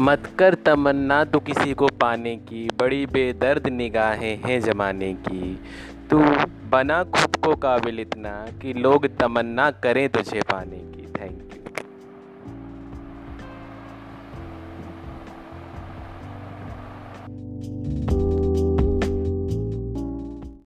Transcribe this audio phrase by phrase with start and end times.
[0.00, 5.60] मत कर तमन्ना तो किसी को पाने की। बड़ी बेदर्द निगाहें हैं ज़माने की।
[6.10, 6.18] तू
[6.70, 8.30] बना खुद को काबिल इतना
[8.62, 11.53] कि लोग तमन्ना करें तुझे पाने की। Thank you